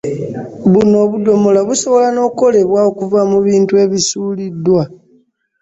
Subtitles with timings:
[0.71, 4.83] Buno obudomola busobola n’okukolebwa okuva bintu ebisuuliddwa.